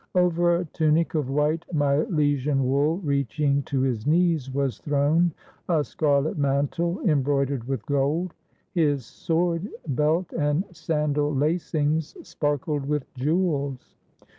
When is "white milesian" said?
1.29-2.63